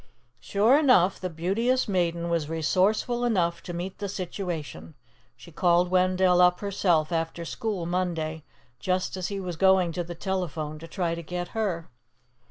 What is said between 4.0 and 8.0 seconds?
situation. She called Wendell up herself, after school